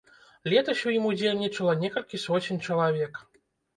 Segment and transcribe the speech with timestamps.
[0.53, 3.13] Летась у ім удзельнічала некалькі соцень чалавек.